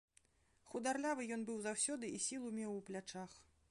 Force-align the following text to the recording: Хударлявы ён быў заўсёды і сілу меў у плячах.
Хударлявы 0.71 1.29
ён 1.37 1.45
быў 1.51 1.61
заўсёды 1.69 2.05
і 2.17 2.27
сілу 2.29 2.47
меў 2.61 2.71
у 2.79 2.85
плячах. 2.91 3.43